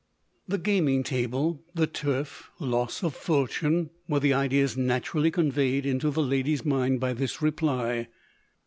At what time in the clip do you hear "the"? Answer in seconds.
0.47-0.57, 1.75-1.85, 4.19-4.33, 6.09-6.23